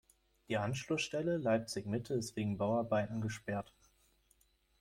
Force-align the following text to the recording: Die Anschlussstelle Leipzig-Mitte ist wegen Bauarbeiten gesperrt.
Die 0.47 0.57
Anschlussstelle 0.57 1.37
Leipzig-Mitte 1.37 2.15
ist 2.15 2.35
wegen 2.35 2.57
Bauarbeiten 2.57 3.21
gesperrt. 3.21 3.71